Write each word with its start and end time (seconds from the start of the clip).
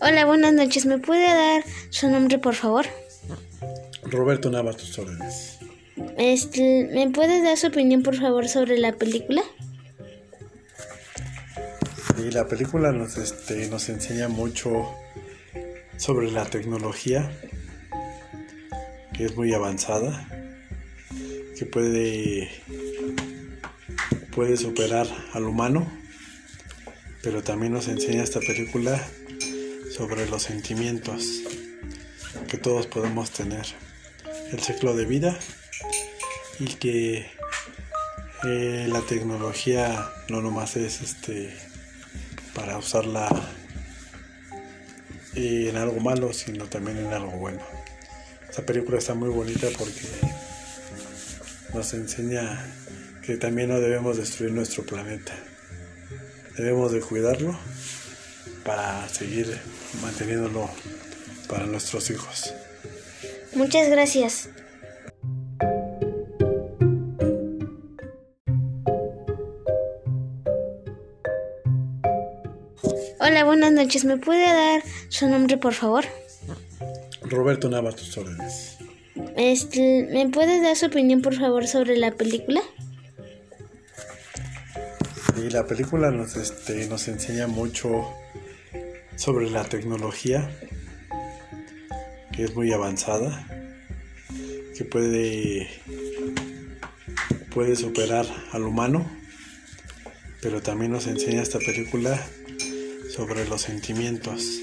Hola, 0.00 0.26
buenas 0.26 0.52
noches. 0.52 0.86
¿Me 0.86 0.98
puede 0.98 1.26
dar 1.26 1.64
su 1.90 2.08
nombre, 2.10 2.38
por 2.38 2.54
favor? 2.54 2.86
Roberto 4.02 4.50
Nava, 4.50 4.72
tus 4.72 4.98
órdenes. 4.98 5.58
Este, 6.16 6.88
¿Me 6.92 7.10
puede 7.10 7.42
dar 7.42 7.56
su 7.56 7.68
opinión, 7.68 8.02
por 8.02 8.16
favor, 8.16 8.48
sobre 8.48 8.78
la 8.78 8.92
película? 8.92 9.42
Y 12.18 12.30
la 12.30 12.46
película 12.46 12.92
nos, 12.92 13.16
este, 13.16 13.68
nos 13.68 13.88
enseña 13.88 14.28
mucho 14.28 14.90
sobre 15.96 16.30
la 16.30 16.44
tecnología, 16.44 17.30
que 19.12 19.24
es 19.24 19.36
muy 19.36 19.52
avanzada, 19.54 20.28
que 21.56 21.66
puede, 21.66 22.50
puede 24.34 24.56
superar 24.56 25.06
al 25.32 25.44
humano, 25.44 25.90
pero 27.22 27.42
también 27.42 27.72
nos 27.72 27.88
enseña 27.88 28.22
esta 28.22 28.40
película 28.40 29.00
sobre 29.96 30.26
los 30.28 30.42
sentimientos 30.42 31.42
que 32.48 32.58
todos 32.58 32.88
podemos 32.88 33.30
tener, 33.30 33.64
el 34.50 34.58
ciclo 34.58 34.96
de 34.96 35.04
vida 35.04 35.38
y 36.58 36.64
que 36.64 37.30
eh, 38.42 38.88
la 38.88 39.02
tecnología 39.02 40.10
no 40.28 40.40
nomás 40.40 40.74
es 40.76 41.00
este 41.00 41.56
para 42.56 42.76
usarla 42.76 43.28
eh, 45.36 45.68
en 45.70 45.76
algo 45.76 46.00
malo, 46.00 46.32
sino 46.32 46.66
también 46.66 46.98
en 46.98 47.12
algo 47.12 47.30
bueno. 47.30 47.60
Esta 48.48 48.66
película 48.66 48.98
está 48.98 49.14
muy 49.14 49.28
bonita 49.28 49.68
porque 49.78 50.08
nos 51.72 51.94
enseña 51.94 52.66
que 53.22 53.36
también 53.36 53.68
no 53.68 53.78
debemos 53.78 54.16
destruir 54.16 54.52
nuestro 54.52 54.84
planeta. 54.84 55.34
Debemos 56.56 56.90
de 56.90 57.00
cuidarlo 57.00 57.56
para 58.64 59.08
seguir 59.08 59.56
manteniéndolo 60.02 60.68
para 61.48 61.66
nuestros 61.66 62.10
hijos. 62.10 62.54
Muchas 63.54 63.88
gracias. 63.88 64.48
Hola, 73.20 73.44
buenas 73.44 73.72
noches. 73.72 74.04
¿Me 74.04 74.18
puede 74.18 74.44
dar 74.44 74.82
su 75.08 75.28
nombre, 75.28 75.56
por 75.56 75.72
favor? 75.72 76.04
Roberto 77.22 77.70
Nava, 77.70 77.92
tus 77.92 78.16
órdenes. 78.18 78.76
Este, 79.36 80.06
¿Me 80.12 80.28
puede 80.28 80.60
dar 80.60 80.76
su 80.76 80.86
opinión, 80.86 81.22
por 81.22 81.34
favor, 81.34 81.66
sobre 81.66 81.96
la 81.96 82.10
película? 82.12 82.60
Y 85.36 85.50
la 85.50 85.66
película 85.66 86.10
nos, 86.10 86.36
este, 86.36 86.86
nos 86.86 87.08
enseña 87.08 87.46
mucho 87.46 88.12
sobre 89.16 89.50
la 89.50 89.64
tecnología, 89.64 90.50
que 92.32 92.44
es 92.44 92.54
muy 92.54 92.72
avanzada, 92.72 93.46
que 94.76 94.84
puede, 94.84 95.68
puede 97.52 97.76
superar 97.76 98.26
al 98.52 98.64
humano, 98.64 99.08
pero 100.42 100.62
también 100.62 100.92
nos 100.92 101.06
enseña 101.06 101.42
esta 101.42 101.58
película 101.58 102.20
sobre 103.14 103.46
los 103.46 103.62
sentimientos 103.62 104.60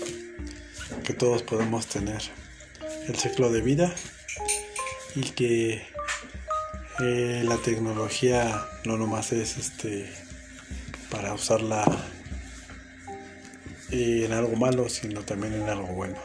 que 1.04 1.14
todos 1.14 1.44
podemos 1.44 1.88
tener, 1.88 2.22
el 3.08 3.16
ciclo 3.16 3.52
de 3.52 3.62
vida 3.62 3.94
y 5.16 5.22
que 5.22 5.86
eh, 7.00 7.44
la 7.46 7.58
tecnología 7.58 8.66
no 8.86 8.98
nomás 8.98 9.32
es 9.32 9.58
este 9.58 10.12
para 11.10 11.34
usarla 11.34 11.84
eh, 13.92 14.26
en 14.26 14.34
algo 14.34 14.56
malo, 14.56 14.90
sino 14.90 15.22
también 15.22 15.54
en 15.54 15.70
algo 15.70 15.88
bueno. 15.88 16.18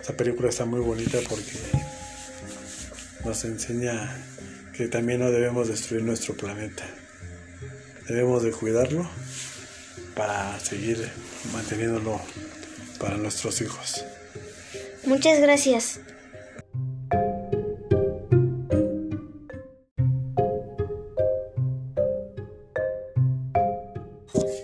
Esta 0.00 0.16
película 0.16 0.48
está 0.48 0.64
muy 0.64 0.80
bonita 0.80 1.18
porque 1.28 1.58
nos 3.24 3.44
enseña 3.44 4.16
que 4.72 4.88
también 4.88 5.20
no 5.20 5.30
debemos 5.30 5.68
destruir 5.68 6.02
nuestro 6.04 6.34
planeta. 6.36 6.84
Debemos 8.08 8.42
de 8.42 8.52
cuidarlo 8.52 9.08
para 10.14 10.58
seguir 10.60 11.10
manteniéndolo 11.52 12.20
para 12.98 13.16
nuestros 13.16 13.60
hijos. 13.60 14.04
Muchas 15.04 15.40
gracias. 15.40 16.00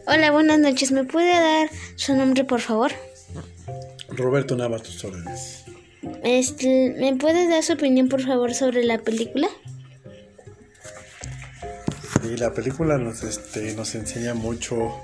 Hola, 0.06 0.30
buenas 0.30 0.58
noches. 0.58 0.92
¿Me 0.92 1.04
puede 1.04 1.32
dar 1.32 1.70
su 1.96 2.14
nombre, 2.14 2.44
por 2.44 2.60
favor? 2.60 2.92
Roberto 4.08 4.56
Nava, 4.56 4.78
tus 4.78 5.04
órdenes. 5.04 5.64
Este, 6.22 6.94
¿Me 6.98 7.16
puede 7.16 7.48
dar 7.48 7.62
su 7.62 7.74
opinión, 7.74 8.08
por 8.08 8.22
favor, 8.22 8.54
sobre 8.54 8.84
la 8.84 8.98
película? 8.98 9.48
Y 12.24 12.36
la 12.36 12.52
película 12.52 12.98
nos, 12.98 13.22
este, 13.22 13.74
nos 13.74 13.94
enseña 13.94 14.34
mucho 14.34 14.96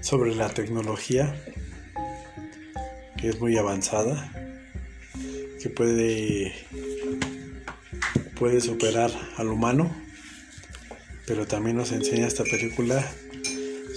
sobre 0.00 0.34
la 0.34 0.48
tecnología, 0.48 1.34
que 3.16 3.28
es 3.28 3.40
muy 3.40 3.56
avanzada, 3.56 4.32
que 5.62 5.70
puede, 5.70 6.52
puede 8.38 8.60
superar 8.60 9.10
al 9.36 9.48
humano, 9.48 9.94
pero 11.26 11.46
también 11.46 11.76
nos 11.76 11.92
enseña 11.92 12.26
esta 12.26 12.44
película 12.44 13.04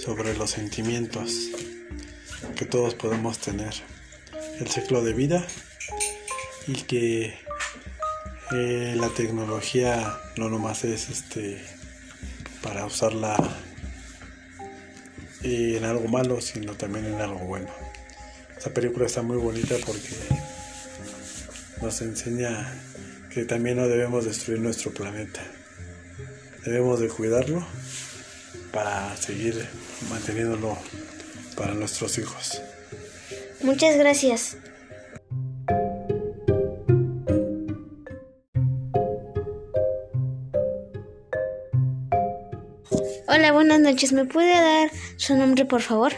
sobre 0.04 0.36
los 0.36 0.50
sentimientos 0.50 1.48
que 2.56 2.66
todos 2.66 2.94
podemos 2.94 3.38
tener, 3.38 3.72
el 4.60 4.68
ciclo 4.68 5.02
de 5.02 5.14
vida 5.14 5.46
y 6.66 6.74
que 6.82 7.38
eh, 8.52 8.94
la 8.98 9.08
tecnología 9.08 10.14
no 10.36 10.50
nomás 10.50 10.84
es 10.84 11.08
este 11.08 11.64
para 12.62 12.84
usarla 12.84 13.34
eh, 15.42 15.76
en 15.78 15.84
algo 15.84 16.06
malo, 16.08 16.42
sino 16.42 16.74
también 16.74 17.06
en 17.06 17.22
algo 17.22 17.38
bueno. 17.38 17.70
Esta 18.58 18.74
película 18.74 19.06
está 19.06 19.22
muy 19.22 19.38
bonita 19.38 19.74
porque 19.86 20.14
nos 21.80 22.02
enseña 22.02 22.74
que 23.30 23.46
también 23.46 23.78
no 23.78 23.88
debemos 23.88 24.26
destruir 24.26 24.60
nuestro 24.60 24.92
planeta. 24.92 25.40
Debemos 26.62 27.00
de 27.00 27.08
cuidarlo 27.08 27.66
para 28.74 29.16
seguir 29.16 29.54
manteniéndolo 30.10 30.76
para 31.56 31.74
nuestros 31.74 32.18
hijos. 32.18 32.60
Muchas 33.62 33.96
gracias. 33.96 34.56
Hola, 43.28 43.52
buenas 43.52 43.80
noches. 43.80 44.12
¿Me 44.12 44.24
puede 44.24 44.52
dar 44.52 44.90
su 45.16 45.36
nombre, 45.36 45.64
por 45.64 45.80
favor? 45.80 46.12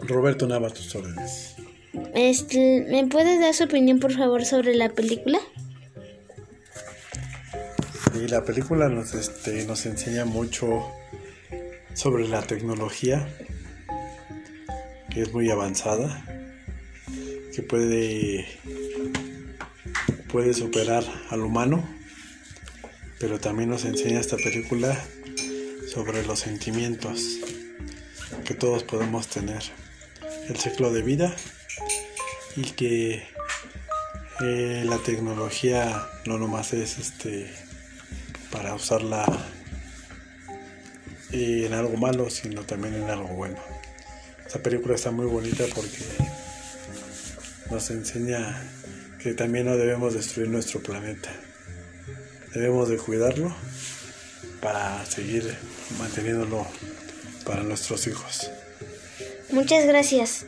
Roberto 0.00 0.46
Nava, 0.46 0.70
tus 0.70 0.94
órdenes. 0.94 1.56
Este, 2.14 2.86
¿Me 2.88 3.06
puede 3.06 3.38
dar 3.38 3.52
su 3.54 3.64
opinión, 3.64 4.00
por 4.00 4.12
favor, 4.12 4.44
sobre 4.46 4.74
la 4.74 4.88
película? 4.88 5.38
Y 8.14 8.28
la 8.28 8.44
película 8.44 8.88
nos, 8.88 9.14
este, 9.14 9.64
nos 9.66 9.84
enseña 9.86 10.24
mucho 10.24 10.86
sobre 11.94 12.28
la 12.28 12.42
tecnología, 12.42 13.28
que 15.10 15.22
es 15.22 15.32
muy 15.32 15.50
avanzada, 15.50 16.24
que 17.54 17.62
puede, 17.62 18.46
puede 20.28 20.54
superar 20.54 21.04
al 21.30 21.40
humano, 21.40 21.88
pero 23.20 23.38
también 23.38 23.70
nos 23.70 23.84
enseña 23.84 24.20
esta 24.20 24.36
película 24.36 25.00
sobre 25.92 26.26
los 26.26 26.40
sentimientos 26.40 27.38
que 28.44 28.54
todos 28.54 28.82
podemos 28.82 29.28
tener, 29.28 29.62
el 30.48 30.56
ciclo 30.56 30.92
de 30.92 31.02
vida 31.02 31.34
y 32.56 32.64
que 32.72 33.22
eh, 34.40 34.82
la 34.84 34.98
tecnología 34.98 36.06
no 36.26 36.38
nomás 36.38 36.72
es 36.72 36.98
este 36.98 37.50
para 38.50 38.74
usarla 38.74 39.24
en 41.34 41.72
algo 41.72 41.96
malo, 41.96 42.30
sino 42.30 42.62
también 42.62 42.94
en 42.94 43.10
algo 43.10 43.28
bueno. 43.28 43.58
Esta 44.46 44.60
película 44.60 44.94
está 44.94 45.10
muy 45.10 45.26
bonita 45.26 45.64
porque 45.74 45.98
nos 47.70 47.90
enseña 47.90 48.62
que 49.20 49.34
también 49.34 49.66
no 49.66 49.76
debemos 49.76 50.14
destruir 50.14 50.48
nuestro 50.48 50.80
planeta. 50.80 51.30
Debemos 52.54 52.88
de 52.88 52.98
cuidarlo 52.98 53.54
para 54.60 55.04
seguir 55.06 55.56
manteniéndolo 55.98 56.66
para 57.44 57.62
nuestros 57.62 58.06
hijos. 58.06 58.50
Muchas 59.50 59.86
gracias. 59.86 60.46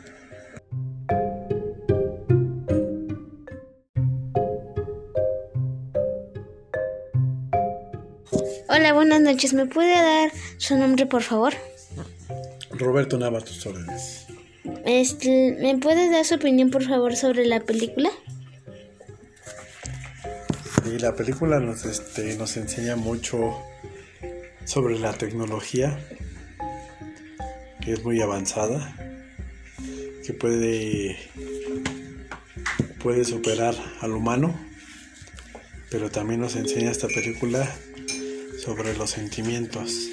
Buenas 8.96 9.20
noches. 9.20 9.52
¿Me 9.52 9.66
puede 9.66 9.94
dar 9.94 10.32
su 10.56 10.76
nombre, 10.76 11.06
por 11.06 11.22
favor? 11.22 11.54
Roberto 12.70 13.18
Nava, 13.18 13.40
tus 13.40 13.64
órdenes. 13.66 14.26
Este, 14.84 15.56
¿Me 15.60 15.76
puede 15.78 16.10
dar 16.10 16.24
su 16.24 16.34
opinión, 16.34 16.70
por 16.70 16.82
favor, 16.84 17.14
sobre 17.14 17.46
la 17.46 17.60
película? 17.60 18.10
Sí, 20.84 20.98
la 20.98 21.14
película 21.14 21.60
nos, 21.60 21.84
este, 21.84 22.36
nos 22.36 22.56
enseña 22.56 22.96
mucho 22.96 23.56
sobre 24.64 24.98
la 24.98 25.12
tecnología, 25.12 25.98
que 27.82 27.92
es 27.92 28.04
muy 28.04 28.20
avanzada, 28.20 28.96
que 30.24 30.32
puede, 30.32 31.16
puede 33.02 33.24
superar 33.24 33.74
al 34.00 34.12
humano, 34.12 34.58
pero 35.90 36.10
también 36.10 36.40
nos 36.40 36.56
enseña 36.56 36.90
esta 36.90 37.08
película 37.08 37.68
sobre 38.66 38.96
los 38.96 39.10
sentimientos 39.10 40.10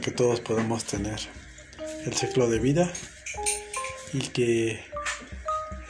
que 0.00 0.10
todos 0.10 0.40
podemos 0.40 0.86
tener, 0.86 1.20
el 2.06 2.14
ciclo 2.14 2.48
de 2.48 2.58
vida 2.58 2.90
y 4.14 4.20
que 4.28 4.80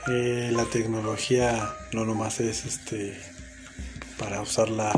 eh, 0.09 0.51
la 0.53 0.65
tecnología 0.65 1.73
no 1.93 2.05
nomás 2.05 2.41
es 2.41 2.65
este 2.65 3.17
para 4.19 4.43
usarla 4.43 4.93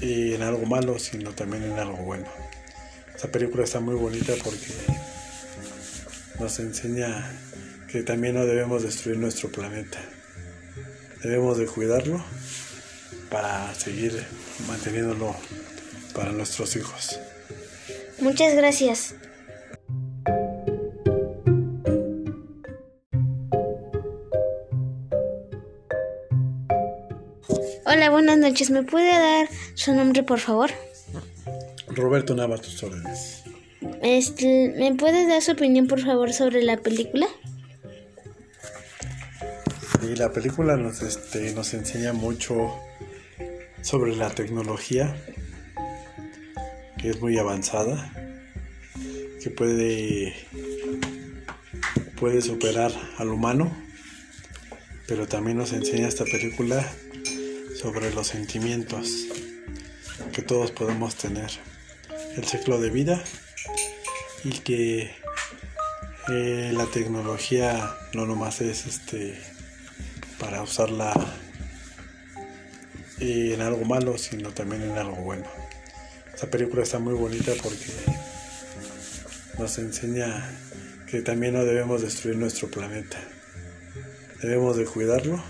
en 0.00 0.40
algo 0.40 0.64
malo, 0.64 0.98
sino 0.98 1.32
también 1.32 1.64
en 1.64 1.78
algo 1.78 1.98
bueno. 1.98 2.26
Esta 3.14 3.30
película 3.30 3.64
está 3.64 3.80
muy 3.80 3.96
bonita 3.96 4.32
porque 4.42 4.72
nos 6.40 6.58
enseña 6.58 7.38
que 7.86 8.02
también 8.02 8.36
no 8.36 8.46
debemos 8.46 8.82
destruir 8.82 9.18
nuestro 9.18 9.50
planeta. 9.52 10.00
Debemos 11.22 11.58
de 11.58 11.66
cuidarlo 11.66 12.24
para 13.34 13.74
seguir 13.74 14.24
manteniéndolo 14.68 15.34
para 16.14 16.30
nuestros 16.30 16.76
hijos. 16.76 17.18
Muchas 18.20 18.54
gracias. 18.54 19.16
Hola, 27.84 28.10
buenas 28.10 28.38
noches. 28.38 28.70
¿Me 28.70 28.84
puede 28.84 29.10
dar 29.10 29.48
su 29.74 29.92
nombre, 29.94 30.22
por 30.22 30.38
favor? 30.38 30.70
Roberto 31.88 32.36
Nava, 32.36 32.56
tus 32.58 32.80
órdenes. 32.84 33.42
Este, 34.00 34.72
¿Me 34.76 34.94
puede 34.94 35.26
dar 35.26 35.42
su 35.42 35.50
opinión, 35.50 35.88
por 35.88 36.00
favor, 36.00 36.32
sobre 36.32 36.62
la 36.62 36.76
película? 36.76 37.26
Sí, 40.00 40.14
la 40.14 40.30
película 40.30 40.76
nos, 40.76 41.02
este, 41.02 41.52
nos 41.52 41.74
enseña 41.74 42.12
mucho 42.12 42.72
sobre 43.84 44.16
la 44.16 44.30
tecnología, 44.30 45.14
que 46.96 47.10
es 47.10 47.20
muy 47.20 47.36
avanzada, 47.36 48.10
que 49.42 49.50
puede, 49.50 50.34
puede 52.18 52.40
superar 52.40 52.92
al 53.18 53.28
humano, 53.28 53.76
pero 55.06 55.28
también 55.28 55.58
nos 55.58 55.74
enseña 55.74 56.08
esta 56.08 56.24
película 56.24 56.90
sobre 57.80 58.12
los 58.14 58.28
sentimientos 58.28 59.26
que 60.32 60.40
todos 60.40 60.70
podemos 60.70 61.16
tener, 61.16 61.50
el 62.36 62.44
ciclo 62.44 62.80
de 62.80 62.88
vida 62.88 63.22
y 64.44 64.50
que 64.60 65.14
eh, 66.30 66.70
la 66.72 66.86
tecnología 66.86 67.94
no 68.14 68.24
nomás 68.24 68.62
es 68.62 68.86
este 68.86 69.38
para 70.38 70.62
usarla 70.62 71.12
en 73.18 73.60
algo 73.60 73.84
malo, 73.84 74.18
sino 74.18 74.50
también 74.50 74.82
en 74.82 74.98
algo 74.98 75.16
bueno. 75.16 75.46
Esta 76.32 76.48
película 76.48 76.82
está 76.82 76.98
muy 76.98 77.14
bonita 77.14 77.52
porque 77.62 77.92
nos 79.58 79.78
enseña 79.78 80.50
que 81.08 81.22
también 81.22 81.54
no 81.54 81.64
debemos 81.64 82.02
destruir 82.02 82.36
nuestro 82.36 82.68
planeta. 82.68 83.18
Debemos 84.42 84.76
de 84.76 84.84
cuidarlo 84.84 85.42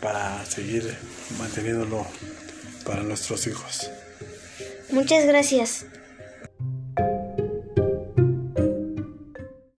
para 0.00 0.44
seguir 0.44 0.96
manteniéndolo 1.38 2.06
para 2.84 3.02
nuestros 3.02 3.46
hijos. 3.46 3.90
Muchas 4.90 5.24
gracias. 5.26 5.86